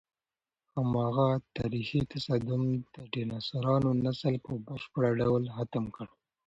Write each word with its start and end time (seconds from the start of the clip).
هماغه 0.75 1.29
تاریخي 1.57 2.01
تصادم 2.13 2.63
د 2.95 2.95
ډیناسورانو 3.13 3.89
نسل 4.05 4.33
په 4.45 4.51
بشپړ 4.65 5.05
ډول 5.21 5.43
ختم 5.55 5.85
کړ. 5.95 6.07